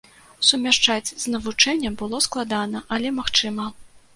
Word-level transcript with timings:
Сумяшчаць 0.47 1.13
з 1.23 1.33
навучаннем 1.35 1.99
было 2.01 2.23
складана, 2.29 2.85
але 2.97 3.07
магчыма. 3.23 3.71